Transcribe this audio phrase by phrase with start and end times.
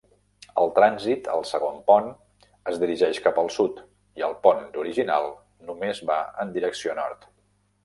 [0.59, 2.07] El trànsit al segon pont
[2.71, 3.83] es dirigeix cap al sud,
[4.23, 5.31] i al pont original
[5.71, 7.33] només va en direcció nord.